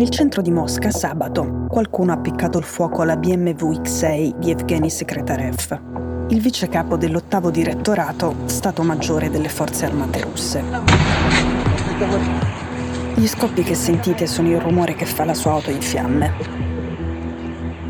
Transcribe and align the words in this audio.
Nel 0.00 0.08
centro 0.08 0.40
di 0.40 0.50
Mosca, 0.50 0.90
sabato, 0.90 1.66
qualcuno 1.68 2.12
ha 2.12 2.14
appiccato 2.14 2.56
il 2.56 2.64
fuoco 2.64 3.02
alla 3.02 3.18
BMW 3.18 3.82
X6 3.82 4.38
di 4.38 4.50
Evgeny 4.50 4.88
Sekretarev, 4.88 6.26
il 6.30 6.40
vice 6.40 6.70
capo 6.70 6.96
dell'ottavo 6.96 7.50
direttorato, 7.50 8.34
Stato 8.46 8.82
Maggiore 8.82 9.28
delle 9.28 9.50
Forze 9.50 9.84
Armate 9.84 10.22
russe. 10.22 10.64
Gli 13.14 13.26
scoppi 13.26 13.62
che 13.62 13.74
sentite 13.74 14.26
sono 14.26 14.48
il 14.48 14.58
rumore 14.58 14.94
che 14.94 15.04
fa 15.04 15.26
la 15.26 15.34
sua 15.34 15.50
auto 15.50 15.70
in 15.70 15.82
fiamme. 15.82 16.32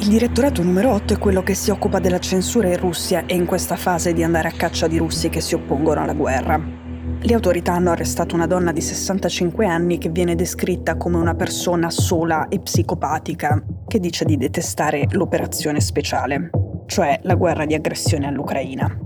Il 0.00 0.08
direttorato 0.08 0.64
numero 0.64 0.92
8 0.94 1.14
è 1.14 1.18
quello 1.18 1.44
che 1.44 1.54
si 1.54 1.70
occupa 1.70 2.00
della 2.00 2.18
censura 2.18 2.66
in 2.66 2.78
Russia 2.78 3.24
e 3.24 3.36
in 3.36 3.46
questa 3.46 3.76
fase 3.76 4.12
di 4.12 4.24
andare 4.24 4.48
a 4.48 4.52
caccia 4.56 4.88
di 4.88 4.98
russi 4.98 5.28
che 5.28 5.40
si 5.40 5.54
oppongono 5.54 6.02
alla 6.02 6.14
guerra. 6.14 6.79
Le 7.22 7.34
autorità 7.34 7.74
hanno 7.74 7.90
arrestato 7.90 8.34
una 8.34 8.46
donna 8.46 8.72
di 8.72 8.80
65 8.80 9.66
anni 9.66 9.98
che 9.98 10.08
viene 10.08 10.34
descritta 10.34 10.96
come 10.96 11.18
una 11.18 11.34
persona 11.34 11.90
sola 11.90 12.48
e 12.48 12.60
psicopatica, 12.60 13.62
che 13.86 14.00
dice 14.00 14.24
di 14.24 14.38
detestare 14.38 15.06
l'operazione 15.10 15.80
speciale, 15.80 16.48
cioè 16.86 17.20
la 17.24 17.34
guerra 17.34 17.66
di 17.66 17.74
aggressione 17.74 18.26
all'Ucraina. 18.26 18.98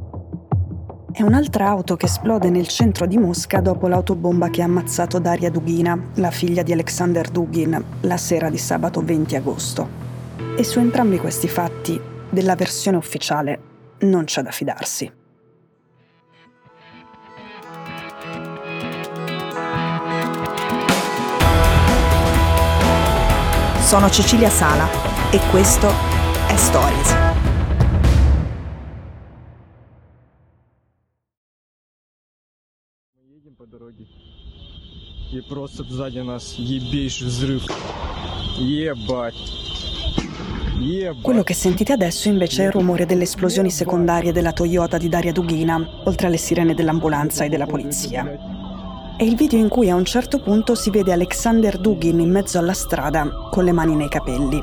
È 1.11 1.23
un'altra 1.23 1.67
auto 1.69 1.97
che 1.97 2.07
esplode 2.07 2.51
nel 2.51 2.69
centro 2.69 3.07
di 3.07 3.19
Mosca 3.19 3.61
dopo 3.61 3.89
l'autobomba 3.89 4.49
che 4.49 4.63
ha 4.63 4.67
ammazzato 4.67 5.19
Daria 5.19 5.51
Dugina, 5.51 6.11
la 6.15 6.31
figlia 6.31 6.63
di 6.63 6.73
Alexander 6.73 7.29
Dugin, 7.29 7.85
la 8.03 8.17
sera 8.17 8.49
di 8.49 8.59
sabato 8.59 9.03
20 9.03 9.35
agosto. 9.35 9.89
E 10.57 10.63
su 10.63 10.79
entrambi 10.79 11.19
questi 11.19 11.49
fatti, 11.49 12.01
della 12.31 12.55
versione 12.55 12.97
ufficiale, 12.97 13.61
non 14.01 14.25
c'è 14.25 14.43
da 14.43 14.53
fidarsi. 14.53 15.23
Sono 23.94 24.10
Cecilia 24.10 24.50
Sala 24.50 24.88
e 25.32 25.40
questo 25.50 25.88
è 26.48 26.56
Stories. 26.56 27.30
по 33.60 33.66
дороге. 33.66 34.06
И 35.34 35.42
просто 35.42 35.84
сзади 35.84 36.20
нас 36.20 36.54
ебейший 36.58 37.28
взрыв. 37.28 37.64
Ебать. 38.58 39.36
Quello 41.22 41.44
che 41.44 41.54
sentite 41.54 41.92
adesso 41.92 42.30
invece 42.30 42.64
è 42.64 42.66
il 42.68 42.72
rumore 42.72 43.06
delle 43.06 43.24
esplosioni 43.24 43.70
secondarie 43.70 44.32
della 44.32 44.54
Toyota 44.54 44.98
di 44.98 45.10
Daria 45.10 45.34
Dugina, 45.34 45.76
oltre 46.06 46.28
alle 46.28 46.38
sirene 46.38 46.74
dell'ambulanza 46.74 47.44
e 47.44 47.50
della 47.50 47.66
polizia. 47.66 48.53
È 49.17 49.23
il 49.23 49.37
video 49.37 49.61
in 49.61 49.69
cui 49.69 49.89
a 49.91 49.95
un 49.95 50.05
certo 50.05 50.43
punto 50.43 50.75
si 50.75 50.91
vede 50.91 51.13
Alexander 51.13 51.79
Dugin 51.79 52.19
in 52.19 52.33
mezzo 52.33 52.59
alla 52.59 52.73
strada 52.73 53.25
con 53.49 53.63
le 53.63 53.71
mani 53.71 53.95
nei 53.95 54.09
capelli. 54.09 54.61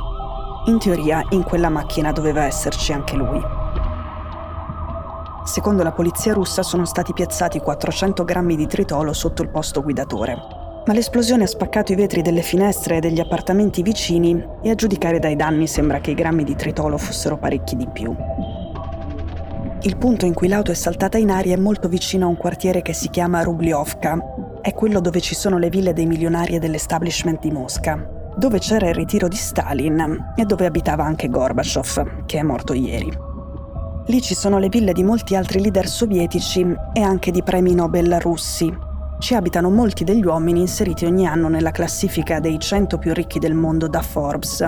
In 0.65 0.77
teoria 0.77 1.25
in 1.29 1.43
quella 1.43 1.69
macchina 1.69 2.11
doveva 2.11 2.43
esserci 2.43 2.91
anche 2.91 3.15
lui. 3.15 3.41
Secondo 5.45 5.83
la 5.83 5.93
polizia 5.93 6.33
russa 6.33 6.63
sono 6.63 6.83
stati 6.83 7.13
piazzati 7.13 7.59
400 7.59 8.25
grammi 8.25 8.57
di 8.57 8.67
tritolo 8.67 9.13
sotto 9.13 9.41
il 9.41 9.47
posto 9.47 9.81
guidatore. 9.81 10.35
Ma 10.85 10.91
l'esplosione 10.91 11.43
ha 11.43 11.47
spaccato 11.47 11.93
i 11.93 11.95
vetri 11.95 12.21
delle 12.21 12.41
finestre 12.41 12.97
e 12.97 12.99
degli 12.99 13.21
appartamenti 13.21 13.81
vicini 13.81 14.45
e 14.61 14.69
a 14.69 14.75
giudicare 14.75 15.19
dai 15.19 15.37
danni 15.37 15.65
sembra 15.65 16.01
che 16.01 16.11
i 16.11 16.15
grammi 16.15 16.43
di 16.43 16.57
tritolo 16.57 16.97
fossero 16.97 17.37
parecchi 17.37 17.77
di 17.77 17.87
più. 17.87 18.13
Il 19.83 19.97
punto 19.97 20.27
in 20.27 20.35
cui 20.35 20.47
l'auto 20.47 20.69
è 20.69 20.75
saltata 20.75 21.17
in 21.17 21.31
aria 21.31 21.55
è 21.55 21.59
molto 21.59 21.87
vicino 21.87 22.27
a 22.27 22.29
un 22.29 22.37
quartiere 22.37 22.83
che 22.83 22.93
si 22.93 23.09
chiama 23.09 23.41
Rubliovka. 23.41 24.15
È 24.61 24.75
quello 24.75 24.99
dove 24.99 25.19
ci 25.21 25.33
sono 25.33 25.57
le 25.57 25.69
ville 25.69 25.91
dei 25.91 26.05
milionari 26.05 26.53
e 26.53 26.59
dell'establishment 26.59 27.39
di 27.39 27.49
Mosca, 27.49 28.07
dove 28.37 28.59
c'era 28.59 28.89
il 28.89 28.93
ritiro 28.93 29.27
di 29.27 29.35
Stalin 29.35 30.33
e 30.35 30.45
dove 30.45 30.67
abitava 30.67 31.03
anche 31.03 31.29
Gorbaciov, 31.29 32.25
che 32.27 32.37
è 32.37 32.43
morto 32.43 32.73
ieri. 32.73 33.11
Lì 34.05 34.21
ci 34.21 34.35
sono 34.35 34.59
le 34.59 34.69
ville 34.69 34.93
di 34.93 35.03
molti 35.03 35.35
altri 35.35 35.59
leader 35.59 35.87
sovietici 35.87 36.63
e 36.93 37.01
anche 37.01 37.31
di 37.31 37.41
premi 37.41 37.73
Nobel 37.73 38.19
russi. 38.19 38.71
Ci 39.17 39.33
abitano 39.33 39.71
molti 39.71 40.03
degli 40.03 40.23
uomini 40.23 40.59
inseriti 40.59 41.05
ogni 41.05 41.25
anno 41.25 41.47
nella 41.47 41.71
classifica 41.71 42.39
dei 42.39 42.59
100 42.59 42.99
più 42.99 43.13
ricchi 43.13 43.39
del 43.39 43.55
mondo 43.55 43.87
da 43.87 44.03
Forbes, 44.03 44.63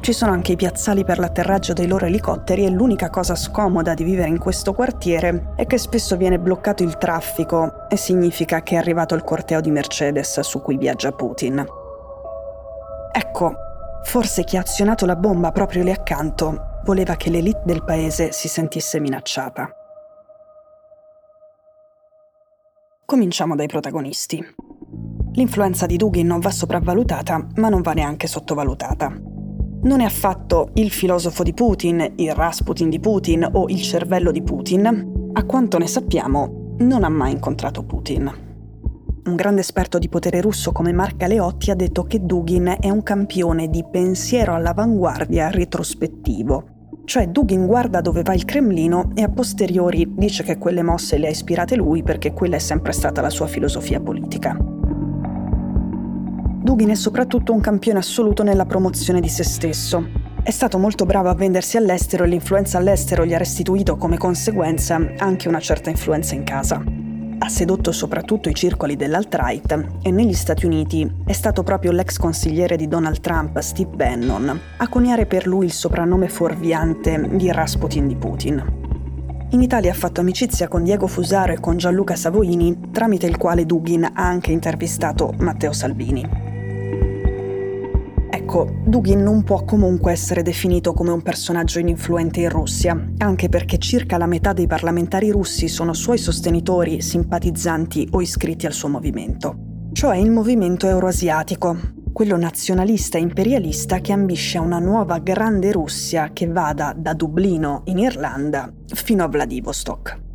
ci 0.00 0.14
sono 0.14 0.32
anche 0.32 0.52
i 0.52 0.56
piazzali 0.56 1.04
per 1.04 1.18
l'atterraggio 1.18 1.74
dei 1.74 1.86
loro 1.86 2.06
elicotteri 2.06 2.64
e 2.64 2.70
l'unica 2.70 3.10
cosa 3.10 3.34
scomoda 3.34 3.92
di 3.92 4.02
vivere 4.02 4.28
in 4.28 4.38
questo 4.38 4.72
quartiere 4.72 5.52
è 5.56 5.66
che 5.66 5.76
spesso 5.76 6.16
viene 6.16 6.38
bloccato 6.38 6.82
il 6.82 6.96
traffico 6.96 7.86
e 7.86 7.96
significa 7.96 8.62
che 8.62 8.76
è 8.76 8.78
arrivato 8.78 9.14
il 9.14 9.22
corteo 9.22 9.60
di 9.60 9.70
Mercedes 9.70 10.40
su 10.40 10.62
cui 10.62 10.78
viaggia 10.78 11.12
Putin. 11.12 11.62
Ecco, 13.12 13.52
forse 14.04 14.44
chi 14.44 14.56
ha 14.56 14.60
azionato 14.60 15.04
la 15.04 15.16
bomba 15.16 15.52
proprio 15.52 15.82
lì 15.82 15.90
accanto 15.90 16.80
voleva 16.84 17.16
che 17.16 17.28
l'elite 17.28 17.60
del 17.64 17.84
paese 17.84 18.32
si 18.32 18.48
sentisse 18.48 19.00
minacciata. 19.00 19.70
Cominciamo 23.04 23.54
dai 23.54 23.66
protagonisti. 23.66 24.42
L'influenza 25.32 25.84
di 25.84 25.98
Dugin 25.98 26.26
non 26.26 26.40
va 26.40 26.50
sopravvalutata, 26.50 27.48
ma 27.56 27.68
non 27.68 27.82
va 27.82 27.92
neanche 27.92 28.26
sottovalutata 28.26 29.29
non 29.82 30.00
è 30.00 30.04
affatto 30.04 30.70
il 30.74 30.90
filosofo 30.90 31.42
di 31.42 31.54
Putin, 31.54 32.12
il 32.16 32.34
Rasputin 32.34 32.90
di 32.90 33.00
Putin 33.00 33.48
o 33.52 33.66
il 33.68 33.80
cervello 33.80 34.30
di 34.30 34.42
Putin. 34.42 35.30
A 35.32 35.44
quanto 35.44 35.78
ne 35.78 35.86
sappiamo, 35.86 36.74
non 36.78 37.04
ha 37.04 37.08
mai 37.08 37.32
incontrato 37.32 37.84
Putin. 37.84 38.48
Un 39.22 39.36
grande 39.36 39.60
esperto 39.60 39.98
di 39.98 40.08
potere 40.08 40.40
russo 40.40 40.72
come 40.72 40.92
Mark 40.92 41.16
Galeotti 41.16 41.70
ha 41.70 41.74
detto 41.74 42.04
che 42.04 42.24
Dugin 42.24 42.76
è 42.80 42.90
un 42.90 43.02
campione 43.02 43.68
di 43.68 43.84
pensiero 43.90 44.54
all'avanguardia 44.54 45.50
retrospettivo. 45.50 46.64
Cioè 47.04 47.28
Dugin 47.28 47.66
guarda 47.66 48.00
dove 48.00 48.22
va 48.22 48.34
il 48.34 48.44
Cremlino 48.44 49.12
e 49.14 49.22
a 49.22 49.28
posteriori 49.28 50.14
dice 50.16 50.42
che 50.42 50.58
quelle 50.58 50.82
mosse 50.82 51.18
le 51.18 51.26
ha 51.26 51.30
ispirate 51.30 51.76
lui 51.76 52.02
perché 52.02 52.32
quella 52.32 52.56
è 52.56 52.60
sempre 52.60 52.92
stata 52.92 53.20
la 53.20 53.30
sua 53.30 53.46
filosofia 53.46 54.00
politica. 54.00 54.56
Dugin 56.62 56.90
è 56.90 56.94
soprattutto 56.94 57.54
un 57.54 57.60
campione 57.60 58.00
assoluto 58.00 58.42
nella 58.42 58.66
promozione 58.66 59.20
di 59.20 59.30
se 59.30 59.44
stesso. 59.44 60.06
È 60.42 60.50
stato 60.50 60.76
molto 60.76 61.06
bravo 61.06 61.30
a 61.30 61.34
vendersi 61.34 61.78
all'estero 61.78 62.24
e 62.24 62.28
l'influenza 62.28 62.76
all'estero 62.76 63.24
gli 63.24 63.32
ha 63.32 63.38
restituito 63.38 63.96
come 63.96 64.18
conseguenza 64.18 65.00
anche 65.16 65.48
una 65.48 65.58
certa 65.58 65.88
influenza 65.88 66.34
in 66.34 66.44
casa. 66.44 66.84
Ha 67.38 67.48
sedotto 67.48 67.92
soprattutto 67.92 68.50
i 68.50 68.54
circoli 68.54 68.94
dell'alt-right 68.94 69.86
e 70.02 70.10
negli 70.10 70.34
Stati 70.34 70.66
Uniti 70.66 71.10
è 71.24 71.32
stato 71.32 71.62
proprio 71.62 71.92
l'ex 71.92 72.18
consigliere 72.18 72.76
di 72.76 72.88
Donald 72.88 73.20
Trump, 73.20 73.58
Steve 73.60 73.96
Bannon, 73.96 74.60
a 74.76 74.88
coniare 74.88 75.24
per 75.24 75.46
lui 75.46 75.64
il 75.64 75.72
soprannome 75.72 76.28
fuorviante 76.28 77.26
di 77.32 77.50
Rasputin 77.50 78.06
di 78.06 78.16
Putin. 78.16 78.78
In 79.52 79.62
Italia 79.62 79.92
ha 79.92 79.94
fatto 79.94 80.20
amicizia 80.20 80.68
con 80.68 80.84
Diego 80.84 81.06
Fusaro 81.06 81.54
e 81.54 81.58
con 81.58 81.78
Gianluca 81.78 82.16
Savoini, 82.16 82.90
tramite 82.92 83.26
il 83.26 83.38
quale 83.38 83.64
Dugin 83.64 84.04
ha 84.04 84.12
anche 84.14 84.52
intervistato 84.52 85.32
Matteo 85.38 85.72
Salvini. 85.72 86.39
Ecco, 88.50 88.68
Dugin 88.84 89.22
non 89.22 89.44
può 89.44 89.62
comunque 89.62 90.10
essere 90.10 90.42
definito 90.42 90.92
come 90.92 91.12
un 91.12 91.22
personaggio 91.22 91.78
ininfluente 91.78 92.40
in 92.40 92.48
Russia, 92.48 93.00
anche 93.18 93.48
perché 93.48 93.78
circa 93.78 94.18
la 94.18 94.26
metà 94.26 94.52
dei 94.52 94.66
parlamentari 94.66 95.30
russi 95.30 95.68
sono 95.68 95.92
suoi 95.92 96.18
sostenitori, 96.18 97.00
simpatizzanti 97.00 98.08
o 98.10 98.20
iscritti 98.20 98.66
al 98.66 98.72
suo 98.72 98.88
movimento, 98.88 99.54
cioè 99.92 100.16
il 100.16 100.32
movimento 100.32 100.88
euroasiatico, 100.88 101.76
quello 102.12 102.36
nazionalista 102.36 103.18
e 103.18 103.20
imperialista 103.20 104.00
che 104.00 104.10
ambisce 104.10 104.58
a 104.58 104.62
una 104.62 104.80
nuova 104.80 105.20
grande 105.20 105.70
Russia 105.70 106.30
che 106.32 106.48
vada 106.48 106.92
da 106.96 107.14
Dublino 107.14 107.82
in 107.84 107.98
Irlanda 107.98 108.68
fino 108.92 109.22
a 109.22 109.28
Vladivostok. 109.28 110.29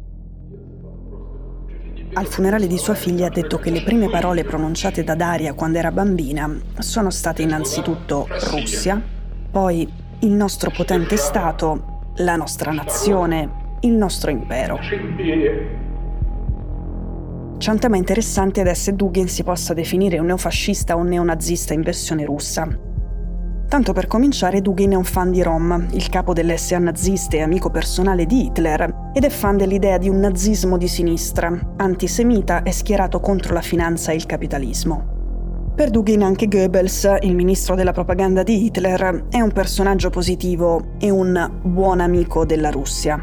Al 2.13 2.27
funerale 2.27 2.67
di 2.67 2.77
sua 2.77 2.93
figlia 2.93 3.27
ha 3.27 3.29
detto 3.29 3.57
che 3.57 3.69
le 3.69 3.83
prime 3.83 4.09
parole 4.09 4.43
pronunciate 4.43 5.03
da 5.03 5.15
Daria 5.15 5.53
quando 5.53 5.77
era 5.77 5.91
bambina 5.91 6.49
sono 6.79 7.09
state 7.09 7.41
innanzitutto 7.41 8.27
Russia, 8.51 9.01
poi 9.51 9.91
il 10.19 10.31
nostro 10.31 10.71
potente 10.71 11.17
Stato, 11.17 12.11
la 12.17 12.35
nostra 12.35 12.71
nazione, 12.71 13.77
il 13.81 13.93
nostro 13.93 14.31
impero. 14.31 14.79
C'è 17.57 17.71
un 17.71 17.79
tema 17.79 17.97
interessante 17.97 18.61
ed 18.61 18.67
è 18.67 18.73
se 18.73 18.95
Dugin 18.95 19.27
si 19.27 19.43
possa 19.43 19.73
definire 19.73 20.19
un 20.19 20.27
neofascista 20.27 20.95
o 20.95 20.99
un 20.99 21.07
neonazista 21.07 21.73
in 21.73 21.81
versione 21.81 22.23
russa. 22.25 22.93
Tanto 23.67 23.93
per 23.93 24.05
cominciare, 24.05 24.61
Dugin 24.61 24.91
è 24.91 24.95
un 24.95 25.03
fan 25.03 25.31
di 25.31 25.41
Rom, 25.41 25.87
il 25.91 26.07
capo 26.09 26.33
delle 26.33 26.55
SA 26.55 26.77
naziste 26.77 27.37
e 27.37 27.41
amico 27.41 27.71
personale 27.71 28.25
di 28.25 28.45
Hitler, 28.45 29.09
ed 29.11 29.23
è 29.23 29.29
fan 29.29 29.57
dell'idea 29.57 29.97
di 29.97 30.07
un 30.07 30.19
nazismo 30.19 30.77
di 30.77 30.87
sinistra, 30.87 31.73
antisemita 31.77 32.61
e 32.61 32.71
schierato 32.71 33.19
contro 33.19 33.53
la 33.53 33.61
finanza 33.61 34.11
e 34.11 34.15
il 34.15 34.27
capitalismo. 34.27 35.13
Per 35.75 35.89
Dugin 35.89 36.23
anche 36.23 36.47
Goebbels, 36.47 37.17
il 37.21 37.35
ministro 37.35 37.75
della 37.75 37.91
propaganda 37.91 38.43
di 38.43 38.65
Hitler, 38.65 39.25
è 39.29 39.41
un 39.41 39.51
personaggio 39.51 40.09
positivo 40.09 40.93
e 40.99 41.09
un 41.09 41.59
buon 41.63 41.99
amico 41.99 42.45
della 42.45 42.69
Russia. 42.69 43.21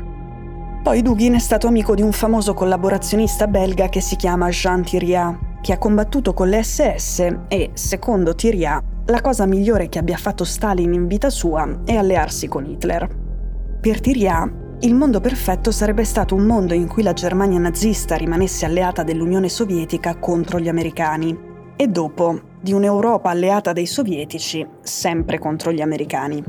Poi 0.82 1.00
Dugin 1.00 1.34
è 1.34 1.38
stato 1.38 1.68
amico 1.68 1.94
di 1.94 2.02
un 2.02 2.12
famoso 2.12 2.52
collaborazionista 2.52 3.46
belga 3.46 3.88
che 3.88 4.00
si 4.00 4.16
chiama 4.16 4.50
Jean 4.50 4.82
Thiriat, 4.82 5.60
che 5.62 5.72
ha 5.72 5.78
combattuto 5.78 6.34
con 6.34 6.48
le 6.48 6.62
SS 6.62 7.26
e, 7.46 7.70
secondo 7.72 8.34
Thiriat, 8.34 8.82
la 9.06 9.20
cosa 9.20 9.46
migliore 9.46 9.88
che 9.88 9.98
abbia 9.98 10.16
fatto 10.16 10.44
Stalin 10.44 10.92
in 10.92 11.08
vita 11.08 11.28
sua 11.28 11.80
è 11.84 11.96
allearsi 11.96 12.46
con 12.46 12.64
Hitler. 12.64 13.08
Per 13.80 14.00
Tiria, 14.00 14.50
il 14.80 14.94
mondo 14.94 15.20
perfetto 15.20 15.72
sarebbe 15.72 16.04
stato 16.04 16.36
un 16.36 16.44
mondo 16.44 16.72
in 16.72 16.86
cui 16.86 17.02
la 17.02 17.12
Germania 17.12 17.58
nazista 17.58 18.14
rimanesse 18.14 18.64
alleata 18.64 19.02
dell'Unione 19.02 19.48
Sovietica 19.48 20.16
contro 20.18 20.60
gli 20.60 20.68
americani 20.68 21.36
e 21.74 21.88
dopo 21.88 22.40
di 22.60 22.72
un'Europa 22.72 23.28
alleata 23.28 23.72
dei 23.72 23.86
sovietici 23.86 24.64
sempre 24.82 25.40
contro 25.40 25.72
gli 25.72 25.80
americani. 25.80 26.44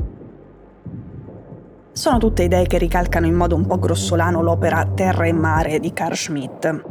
Sono 1.90 2.18
tutte 2.18 2.44
idee 2.44 2.66
che 2.66 2.78
ricalcano 2.78 3.26
in 3.26 3.34
modo 3.34 3.56
un 3.56 3.66
po' 3.66 3.78
grossolano 3.80 4.42
l'opera 4.42 4.84
Terra 4.94 5.26
e 5.26 5.32
Mare 5.32 5.80
di 5.80 5.92
Carl 5.92 6.14
Schmitt. 6.14 6.84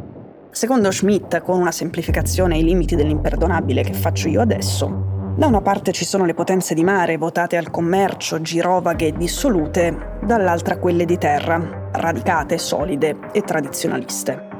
Secondo 0.50 0.90
Schmitt, 0.90 1.40
con 1.40 1.58
una 1.58 1.72
semplificazione 1.72 2.54
ai 2.54 2.64
limiti 2.64 2.96
dell'imperdonabile 2.96 3.82
che 3.82 3.92
faccio 3.92 4.28
io 4.28 4.40
adesso, 4.40 5.13
da 5.36 5.46
una 5.46 5.60
parte 5.60 5.90
ci 5.90 6.04
sono 6.04 6.24
le 6.24 6.34
potenze 6.34 6.74
di 6.74 6.84
mare 6.84 7.16
votate 7.16 7.56
al 7.56 7.70
commercio, 7.70 8.40
girovaghe 8.40 9.08
e 9.08 9.12
dissolute, 9.12 10.18
dall'altra 10.22 10.78
quelle 10.78 11.04
di 11.04 11.18
terra, 11.18 11.88
radicate, 11.90 12.56
solide 12.56 13.18
e 13.32 13.42
tradizionaliste. 13.42 14.52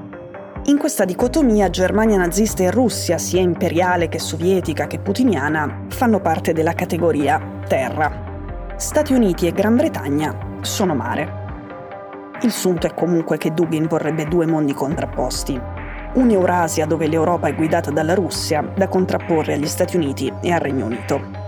In 0.65 0.79
questa 0.79 1.05
dicotomia 1.05 1.71
Germania 1.71 2.17
nazista 2.17 2.65
e 2.65 2.73
Russia, 2.73 3.19
sia 3.19 3.41
imperiale 3.41 4.09
che 4.09 4.19
sovietica 4.19 4.89
che 4.89 4.99
putiniana, 4.99 5.85
fanno 5.91 6.21
parte 6.21 6.53
della 6.53 6.73
categoria 6.73 7.41
terra. 7.69 8.73
Stati 8.77 9.13
Uniti 9.13 9.47
e 9.47 9.53
Gran 9.53 9.77
Bretagna 9.77 10.37
sono 10.63 10.95
mare. 10.95 11.43
Il 12.43 12.51
sunto 12.51 12.89
è 12.89 12.95
comunque 12.95 13.39
che 13.39 13.55
Dugin 13.55 13.87
vorrebbe 13.87 14.25
due 14.25 14.47
mondi 14.47 14.73
contrapposti, 14.73 15.61
un'Eurasia 16.15 16.87
dove 16.87 17.07
l'Europa 17.07 17.49
è 17.49 17.55
guidata 17.55 17.91
dalla 17.91 18.15
Russia, 18.15 18.63
da 18.75 18.89
contrapporre 18.89 19.55
agli 19.55 19.67
Stati 19.67 19.97
Uniti 19.97 20.33
e 20.41 20.51
al 20.51 20.61
Regno 20.61 20.87
Unito. 20.87 21.43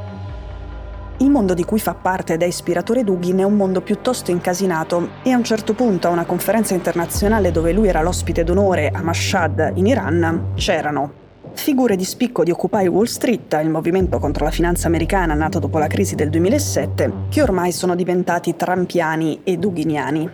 Il 1.19 1.31
mondo 1.31 1.55
di 1.55 1.65
cui 1.65 1.79
fa 1.79 1.95
parte 1.95 2.35
ed 2.35 2.43
è 2.43 2.47
ispiratore 2.47 3.03
Dugin 3.03 3.39
è 3.39 3.43
un 3.43 3.55
mondo 3.55 3.81
piuttosto 3.81 4.31
incasinato 4.31 5.09
e 5.23 5.31
a 5.31 5.37
un 5.37 5.45
certo 5.45 5.73
punto 5.73 6.09
a 6.09 6.11
una 6.11 6.27
conferenza 6.27 6.75
internazionale 6.75 7.51
dove 7.51 7.73
lui 7.73 7.89
era 7.89 8.03
l'ospite 8.03 8.45
d'onore 8.45 8.91
a 8.93 9.03
Mashhad 9.03 9.73
in 9.77 9.87
Iran 9.87 10.53
c'erano 10.57 11.25
figure 11.55 11.97
di 11.97 12.05
spicco 12.05 12.45
di 12.45 12.51
Occupy 12.51 12.87
Wall 12.87 13.05
Street, 13.05 13.59
il 13.63 13.71
movimento 13.71 14.19
contro 14.19 14.45
la 14.45 14.51
finanza 14.51 14.89
americana 14.89 15.35
nato 15.35 15.59
dopo 15.59 15.79
la 15.79 15.87
crisi 15.87 16.15
del 16.15 16.29
2007, 16.29 17.13
che 17.31 17.43
ormai 17.43 17.73
sono 17.73 17.95
diventati 17.95 18.55
trampiani 18.57 19.41
e 19.43 19.57
duginiani. 19.57 20.29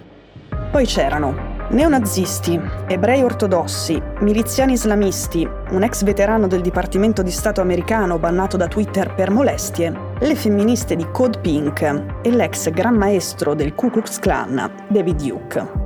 Poi 0.71 0.85
c'erano 0.85 1.52
Neonazisti, 1.71 2.61
ebrei 2.87 3.23
ortodossi, 3.23 4.01
miliziani 4.21 4.73
islamisti, 4.73 5.49
un 5.71 5.83
ex 5.83 6.03
veterano 6.03 6.47
del 6.47 6.61
Dipartimento 6.61 7.23
di 7.23 7.31
Stato 7.31 7.63
americano 7.63 8.19
bannato 8.19 8.57
da 8.59 8.69
Twitter 8.69 9.15
per 9.15 9.31
molestie, 9.31 9.93
le 10.19 10.35
femministe 10.35 10.97
di 10.97 11.07
Code 11.11 11.39
Pink 11.41 11.83
e 12.23 12.31
l'ex 12.31 12.69
gran 12.71 12.95
maestro 12.95 13.55
del 13.55 13.75
Ku 13.75 13.91
Klux 13.91 14.19
Klan, 14.19 14.71
David 14.89 15.23
Duke. 15.23 15.81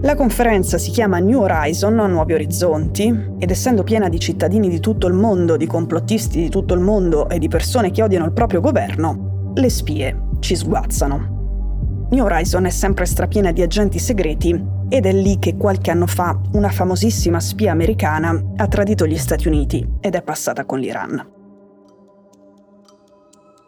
La 0.00 0.14
conferenza 0.14 0.78
si 0.78 0.90
chiama 0.90 1.18
New 1.18 1.42
Horizon, 1.42 1.94
Nuovi 1.94 2.32
Orizzonti, 2.32 3.34
ed 3.38 3.50
essendo 3.50 3.82
piena 3.82 4.08
di 4.08 4.18
cittadini 4.18 4.68
di 4.68 4.80
tutto 4.80 5.06
il 5.06 5.14
mondo, 5.14 5.56
di 5.56 5.66
complottisti 5.66 6.40
di 6.40 6.48
tutto 6.48 6.72
il 6.72 6.80
mondo 6.80 7.28
e 7.28 7.38
di 7.38 7.48
persone 7.48 7.90
che 7.90 8.02
odiano 8.02 8.24
il 8.24 8.32
proprio 8.32 8.60
governo, 8.60 9.52
le 9.54 9.68
spie 9.68 10.18
ci 10.40 10.56
sguazzano. 10.56 11.41
New 12.12 12.24
Horizon 12.24 12.66
è 12.66 12.70
sempre 12.70 13.06
strapiena 13.06 13.52
di 13.52 13.62
agenti 13.62 13.98
segreti 13.98 14.50
ed 14.90 15.06
è 15.06 15.12
lì 15.12 15.38
che 15.38 15.56
qualche 15.56 15.90
anno 15.90 16.06
fa 16.06 16.38
una 16.52 16.68
famosissima 16.68 17.40
spia 17.40 17.72
americana 17.72 18.38
ha 18.56 18.68
tradito 18.68 19.06
gli 19.06 19.16
Stati 19.16 19.48
Uniti 19.48 19.96
ed 19.98 20.14
è 20.14 20.20
passata 20.20 20.66
con 20.66 20.78
l'Iran. 20.78 21.30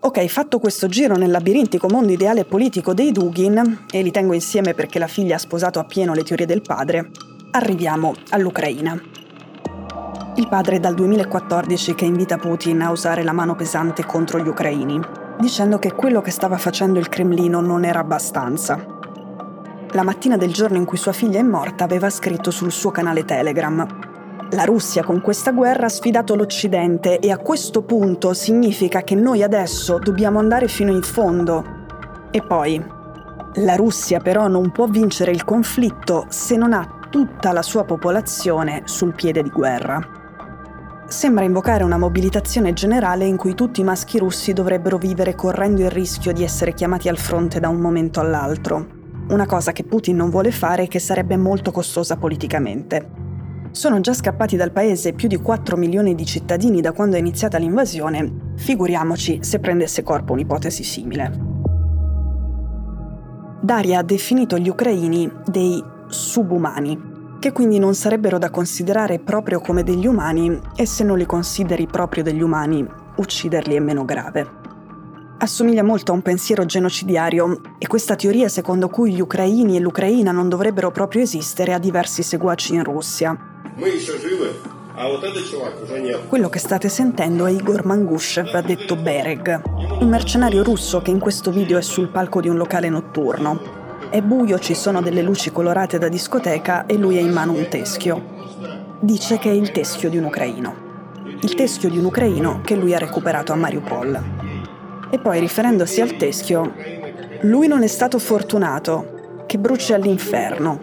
Ok, 0.01 0.27
fatto 0.27 0.59
questo 0.59 0.89
giro 0.89 1.17
nel 1.17 1.31
labirintico 1.31 1.89
mondo 1.89 2.13
ideale 2.13 2.45
politico 2.45 2.93
dei 2.93 3.13
Dugin, 3.13 3.87
e 3.91 4.03
li 4.03 4.11
tengo 4.11 4.35
insieme 4.35 4.75
perché 4.75 4.99
la 4.99 5.07
figlia 5.07 5.37
ha 5.37 5.39
sposato 5.39 5.79
appieno 5.79 6.13
le 6.13 6.23
teorie 6.23 6.45
del 6.45 6.61
padre, 6.61 7.13
arriviamo 7.53 8.13
all'Ucraina. 8.29 8.93
Il 10.35 10.49
padre 10.49 10.77
è 10.77 10.81
dal 10.81 10.95
2014 10.95 11.95
che 11.95 12.05
invita 12.05 12.37
Putin 12.37 12.83
a 12.83 12.91
usare 12.91 13.23
la 13.23 13.33
mano 13.33 13.55
pesante 13.55 14.05
contro 14.05 14.39
gli 14.39 14.49
ucraini, 14.49 15.01
dicendo 15.39 15.79
che 15.79 15.93
quello 15.93 16.21
che 16.21 16.31
stava 16.31 16.57
facendo 16.57 16.99
il 16.99 17.09
Cremlino 17.09 17.61
non 17.61 17.85
era 17.85 18.01
abbastanza. 18.01 18.85
La 19.91 20.03
mattina 20.03 20.37
del 20.37 20.53
giorno 20.53 20.77
in 20.77 20.85
cui 20.85 20.97
sua 20.97 21.13
figlia 21.13 21.39
è 21.39 21.43
morta 21.43 21.85
aveva 21.85 22.11
scritto 22.11 22.51
sul 22.51 22.73
suo 22.73 22.91
canale 22.91 23.25
Telegram 23.25 24.13
la 24.55 24.65
Russia 24.65 25.03
con 25.03 25.21
questa 25.21 25.51
guerra 25.51 25.87
ha 25.87 25.89
sfidato 25.89 26.37
l'Occidente 26.37 27.19
e 27.19 27.31
a 27.33 27.39
questo 27.39 27.83
punto 27.83 28.35
significa 28.35 29.03
che 29.03 29.17
noi 29.17 29.43
adesso 29.43 29.99
dobbiamo 29.99 30.39
andare 30.39 30.69
fino 30.69 30.93
in 30.93 31.03
fondo. 31.03 31.65
E 32.31 32.41
poi, 32.41 32.83
la 33.55 33.75
Russia 33.75 34.21
però 34.21 34.47
non 34.47 34.71
può 34.71 34.87
vincere 34.87 35.33
il 35.33 35.45
conflitto 35.45 36.27
se 36.29 36.57
non 36.57 36.73
ha 36.73 37.01
tutta 37.11 37.53
la 37.53 37.63
sua 37.63 37.85
popolazione 37.85 38.83
sul 38.85 39.15
piede 39.15 39.43
di 39.43 39.51
guerra 39.51 40.24
sembra 41.09 41.45
invocare 41.45 41.85
una 41.85 41.99
mobilitazione 41.99 42.73
generale 42.73 43.25
in 43.25 43.37
cui 43.37 43.55
tutti 43.55 43.81
i 43.81 43.85
maschi 43.85 44.19
russi 44.19 44.53
dovrebbero 44.53 44.99
vivere 44.99 45.35
correndo 45.35 45.83
il 45.83 45.91
rischio 45.91 46.33
di 46.33 46.43
essere 46.43 46.75
chiamati 46.75 47.09
al 47.09 47.19
fronte 47.19 47.61
da 47.61 47.69
un 47.69 47.81
momento 47.81 48.21
all'altro. 48.21 49.03
Una 49.29 49.47
cosa 49.47 49.73
che 49.73 49.85
Putin 49.85 50.17
non 50.17 50.31
vuole 50.31 50.51
fare 50.51 50.85
e 50.85 50.89
che 50.89 50.99
sarebbe 50.99 51.37
molto 51.37 51.71
costosa 51.71 52.17
politicamente. 52.17 53.23
Sono 53.71 54.01
già 54.01 54.13
scappati 54.13 54.57
dal 54.57 54.71
paese 54.71 55.15
più 55.15 55.29
di 55.29 55.37
4 55.37 55.77
milioni 55.77 56.15
di 56.15 56.25
cittadini 56.25 56.81
da 56.81 56.93
quando 56.93 57.17
è 57.17 57.19
iniziata 57.19 57.59
l'invasione, 57.59 58.53
figuriamoci 58.57 59.39
se 59.43 59.59
prendesse 59.59 60.03
corpo 60.03 60.33
un'ipotesi 60.33 60.85
simile. 60.85 61.53
Daria 63.61 63.99
ha 63.99 64.03
definito 64.03 64.59
gli 64.59 64.69
ucraini 64.69 65.31
dei 65.47 65.83
subumani, 66.07 67.14
che 67.45 67.53
quindi 67.53 67.79
non 67.79 67.95
sarebbero 67.95 68.39
da 68.39 68.49
considerare 68.49 69.19
proprio 69.19 69.61
come 69.61 69.83
degli 69.83 70.07
umani 70.07 70.59
e 70.75 70.87
se 70.87 71.05
non 71.05 71.19
li 71.19 71.27
consideri 71.27 71.87
proprio 71.87 72.23
degli 72.23 72.41
umani, 72.41 72.83
ucciderli 73.17 73.75
è 73.75 73.81
meno 73.81 74.07
grave. 74.07 74.49
Assomiglia 75.37 75.83
molto 75.83 76.13
a 76.13 76.15
un 76.15 76.23
pensiero 76.23 76.65
genocidiario 76.65 77.61
e 77.77 77.87
questa 77.87 78.17
teoria 78.17 78.49
secondo 78.49 78.89
cui 78.89 79.13
gli 79.13 79.21
ucraini 79.21 79.77
e 79.77 79.81
l'Ucraina 79.81 80.33
non 80.33 80.49
dovrebbero 80.49 80.91
proprio 80.91 81.21
esistere 81.21 81.75
ha 81.75 81.79
diversi 81.79 82.23
seguaci 82.23 82.77
in 82.77 82.83
Russia. 82.83 83.37
Quello 86.27 86.49
che 86.49 86.59
state 86.59 86.89
sentendo 86.89 87.45
è 87.45 87.51
Igor 87.51 87.85
Mangushev, 87.85 88.59
detto 88.65 88.97
Bereg, 88.97 89.61
un 90.01 90.09
mercenario 90.09 90.63
russo 90.63 91.03
che 91.03 91.11
in 91.11 91.19
questo 91.19 91.51
video 91.51 91.77
è 91.77 91.83
sul 91.83 92.09
palco 92.09 92.41
di 92.41 92.49
un 92.49 92.57
locale 92.57 92.89
notturno. 92.89 93.84
È 94.15 94.23
buio, 94.23 94.61
ci 94.61 94.75
sono 94.75 95.03
delle 95.03 95.23
luci 95.23 95.51
colorate 95.51 95.99
da 95.99 96.09
discoteca 96.09 96.87
e 96.87 96.97
lui 96.97 97.17
ha 97.17 97.21
in 97.21 97.33
mano 97.33 97.51
un 97.51 97.67
teschio. 97.69 98.23
Dice 99.01 99.39
che 99.39 99.51
è 99.51 99.53
il 99.53 99.73
teschio 99.73 100.09
di 100.09 100.19
un 100.19 100.27
ucraino. 100.27 100.75
Il 101.41 101.57
teschio 101.57 101.91
di 101.91 101.99
un 101.99 102.05
ucraino 102.05 102.61
che 102.63 102.77
lui 102.77 102.95
ha 102.95 102.99
recuperato 102.99 103.53
a 103.53 103.57
Mariupol. 103.57 104.23
E 105.11 105.19
poi 105.19 105.41
riferendosi 105.41 106.01
al 106.01 106.17
teschio, 106.17 106.75
lui 107.41 107.67
non 107.67 107.83
è 107.83 107.89
stato 107.89 108.21
fortunato, 108.21 109.43
che 109.47 109.59
brucia 109.59 109.97
all'inferno. 109.97 110.79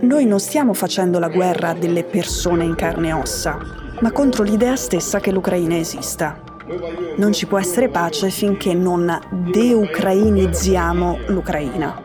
Noi 0.00 0.24
non 0.24 0.40
stiamo 0.40 0.72
facendo 0.72 1.18
la 1.18 1.28
guerra 1.28 1.68
a 1.68 1.74
delle 1.74 2.04
persone 2.04 2.64
in 2.64 2.74
carne 2.74 3.08
e 3.08 3.12
ossa, 3.12 3.58
ma 4.00 4.10
contro 4.12 4.44
l'idea 4.44 4.76
stessa 4.76 5.20
che 5.20 5.30
l'Ucraina 5.30 5.76
esista. 5.76 6.40
Non 7.16 7.34
ci 7.34 7.44
può 7.44 7.58
essere 7.58 7.90
pace 7.90 8.30
finché 8.30 8.72
non 8.72 9.14
deucrainizziamo 9.52 11.18
l'Ucraina. 11.26 12.01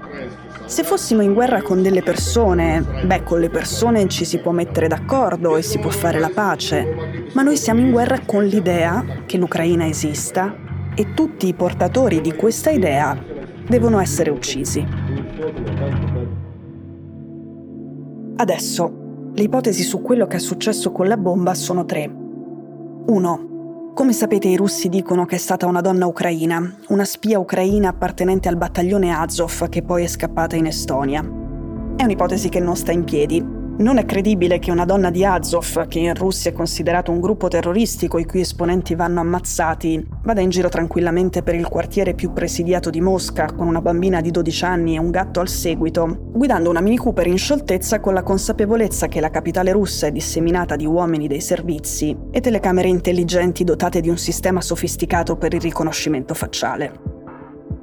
Se 0.68 0.84
fossimo 0.84 1.22
in 1.22 1.34
guerra 1.34 1.62
con 1.62 1.82
delle 1.82 2.04
persone, 2.04 2.84
beh, 3.06 3.24
con 3.24 3.40
le 3.40 3.50
persone 3.50 4.10
ci 4.10 4.26
si 4.26 4.40
può 4.40 4.52
mettere 4.52 4.90
d'accordo 4.90 5.56
e 5.56 5.62
si 5.62 5.80
può 5.80 5.90
fare 5.90 6.20
la 6.20 6.30
pace, 6.30 7.30
ma 7.34 7.42
noi 7.42 7.56
siamo 7.56 7.80
in 7.80 7.90
guerra 7.90 8.20
con 8.26 8.44
l'idea 8.44 9.24
che 9.26 9.38
l'Ucraina 9.38 9.88
esista 9.88 10.54
e 10.94 11.14
tutti 11.14 11.48
i 11.48 11.54
portatori 11.54 12.20
di 12.20 12.34
questa 12.34 12.70
idea 12.70 13.18
devono 13.66 14.00
essere 14.02 14.30
uccisi. 14.30 14.86
Adesso, 18.36 19.32
le 19.34 19.44
ipotesi 19.44 19.84
su 19.84 20.02
quello 20.02 20.28
che 20.28 20.36
è 20.36 20.40
successo 20.40 20.92
con 20.92 21.08
la 21.08 21.18
bomba 21.18 21.54
sono 21.54 21.86
tre. 21.86 22.14
1. 23.06 23.57
Come 23.98 24.14
sapete 24.14 24.48
i 24.48 24.56
russi 24.56 24.90
dicono 24.90 25.26
che 25.26 25.38
è 25.38 25.40
stata 25.40 25.66
una 25.66 25.82
donna 25.82 26.06
ucraina, 26.06 26.62
una 26.90 27.04
spia 27.04 27.40
ucraina 27.40 27.90
appartenente 27.90 28.48
al 28.48 28.56
battaglione 28.56 29.12
Azov 29.12 29.70
che 29.70 29.82
poi 29.82 30.04
è 30.04 30.08
scappata 30.08 30.56
in 30.56 30.68
Estonia. 30.68 31.22
È 31.96 32.04
un'ipotesi 32.04 32.48
che 32.50 32.60
non 32.60 32.76
sta 32.76 32.92
in 32.92 33.04
piedi, 33.04 33.44
Non 33.80 34.00
è 34.00 34.06
credibile 34.06 34.58
che 34.58 34.72
una 34.72 34.86
donna 34.86 35.12
di 35.12 35.24
Azov, 35.24 35.86
che 35.88 36.00
in 36.00 36.16
Russia 36.16 36.50
è 36.50 36.54
considerato 36.54 37.12
un 37.12 37.20
gruppo 37.20 37.48
terroristico 37.48 38.18
i 38.18 38.26
cui 38.26 38.40
esponenti 38.40 38.96
vanno 38.96 39.20
ammazzati, 39.20 40.04
vada 40.24 40.42
in 40.42 40.50
giro 40.50 40.68
tranquillamente 40.68 41.44
per 41.44 41.54
il 41.54 41.68
quartiere 41.68 42.16
più 42.16 42.34
presidiato 42.34 42.90
di 42.90 43.02
Mosca 43.02 43.52
con 43.56 43.68
una 43.68 43.80
bambina 43.80 44.20
di 44.20 44.32
12 44.32 44.66
anni 44.66 44.96
e 44.96 45.00
un 45.00 45.12
gatto 45.12 45.42
al 45.42 45.48
seguito, 45.48 46.32
guidando 46.34 46.72
una 46.72 46.82
Mini 46.82 46.98
Cooper 46.98 47.28
in 47.28 47.38
scioltezza 47.38 48.00
con 48.00 48.16
la 48.16 48.24
consapevolezza 48.24 49.08
che 49.08 49.20
la 49.20 49.30
capitale 49.30 49.72
russa 49.74 50.08
è 50.08 50.12
disseminata 50.12 50.76
di 50.76 50.88
uomini 50.88 51.28
dei 51.28 51.42
servizi 51.42 52.18
e 52.32 52.42
telecamere 52.42 52.88
intelligenti 52.88 53.64
dotate 53.64 54.02
di 54.02 54.10
un 54.10 54.18
sistema 54.18 54.60
sofisticato 54.60 55.38
per 55.38 55.54
il 55.54 55.62
riconoscimento 55.62 56.34
facciale. 56.34 57.00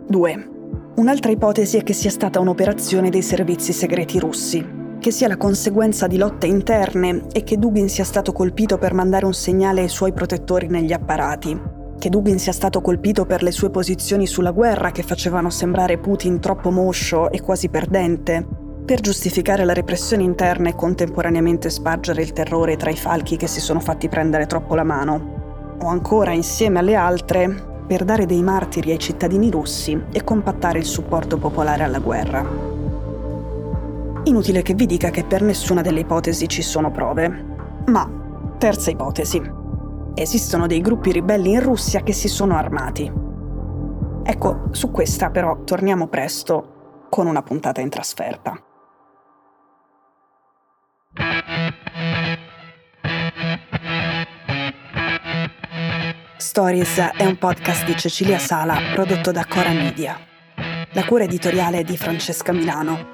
2. 0.09 0.49
Un'altra 0.97 1.31
ipotesi 1.31 1.77
è 1.77 1.85
che 1.85 1.93
sia 1.93 2.11
stata 2.11 2.41
un'operazione 2.41 3.11
dei 3.11 3.23
servizi 3.23 3.73
segreti 3.73 4.19
russi, 4.19 4.83
che 5.05 5.11
sia 5.11 5.29
la 5.29 5.37
conseguenza 5.37 6.07
di 6.07 6.17
lotte 6.17 6.47
interne 6.47 7.25
e 7.31 7.45
che 7.45 7.59
Dugin 7.59 7.91
sia 7.91 8.05
stato 8.05 8.33
colpito 8.33 8.79
per 8.79 8.95
mandare 8.95 9.27
un 9.27 9.35
segnale 9.35 9.83
ai 9.83 9.91
suoi 9.91 10.15
protettori 10.15 10.67
negli 10.69 10.95
apparati, 10.95 11.61
che 11.99 12.09
Dugin 12.09 12.39
sia 12.39 12.53
stato 12.53 12.81
colpito 12.81 13.27
per 13.27 13.43
le 13.43 13.51
sue 13.51 13.69
posizioni 13.69 14.27
sulla 14.27 14.51
guerra 14.51 14.93
che 14.93 15.03
facevano 15.03 15.51
sembrare 15.51 15.99
Putin 15.99 16.41
troppo 16.41 16.71
moscio 16.71 17.31
e 17.31 17.43
quasi 17.43 17.69
perdente, 17.69 18.47
per 18.83 19.01
giustificare 19.01 19.67
la 19.67 19.75
repressione 19.75 20.23
interna 20.23 20.71
e 20.71 20.75
contemporaneamente 20.75 21.69
spargere 21.69 22.23
il 22.23 22.33
terrore 22.33 22.77
tra 22.77 22.89
i 22.89 22.97
falchi 22.97 23.37
che 23.37 23.47
si 23.47 23.61
sono 23.61 23.81
fatti 23.81 24.09
prendere 24.09 24.47
troppo 24.47 24.75
la 24.75 24.85
mano, 24.85 25.77
o 25.83 25.87
ancora 25.87 26.33
insieme 26.33 26.79
alle 26.79 26.95
altre 26.95 27.83
per 27.87 28.05
dare 28.05 28.25
dei 28.25 28.43
martiri 28.43 28.93
ai 28.93 28.99
cittadini 28.99 29.51
russi 29.51 30.01
e 30.11 30.25
compattare 30.25 30.79
il 30.79 30.87
supporto 30.87 31.37
popolare 31.37 31.83
alla 31.83 31.99
guerra. 31.99 32.74
Inutile 34.27 34.63
che 34.63 34.73
vi 34.73 34.87
dica 34.87 35.11
che 35.11 35.23
per 35.25 35.43
nessuna 35.43 35.83
delle 35.83 36.01
ipotesi 36.01 36.49
ci 36.49 36.63
sono 36.63 36.91
prove. 36.91 37.29
Ma, 37.87 38.09
terza 38.57 38.91
ipotesi. 38.91 39.43
Esistono 40.15 40.67
dei 40.67 40.81
gruppi 40.81 41.13
ribelli 41.13 41.51
in 41.51 41.61
Russia 41.61 42.03
che 42.03 42.15
si 42.15 42.29
sono 42.29 42.57
armati. 42.57 43.13
Ecco, 44.23 44.69
su 44.71 44.91
questa 44.91 45.31
però 45.31 45.65
torniamo 45.65 46.07
presto 46.07 47.07
con 47.11 47.27
una 47.27 47.43
puntata 47.43 47.83
in 47.83 47.91
trasferta. 47.91 48.59
Stories 56.39 56.99
è 57.15 57.27
un 57.27 57.37
podcast 57.37 57.85
di 57.85 57.95
Cecilia 57.95 58.39
Sala 58.39 58.79
prodotto 58.95 59.33
da 59.33 59.45
Cora 59.45 59.73
Media. 59.73 60.17
La 60.93 61.05
cura 61.05 61.25
editoriale 61.25 61.81
è 61.81 61.85
di 61.85 61.99
Francesca 61.99 62.53
Milano 62.53 63.14